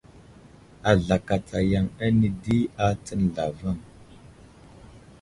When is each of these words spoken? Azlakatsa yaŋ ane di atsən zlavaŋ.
Azlakatsa 0.91 1.57
yaŋ 1.71 1.85
ane 2.05 2.29
di 2.43 2.57
atsən 2.87 3.21
zlavaŋ. 3.35 3.77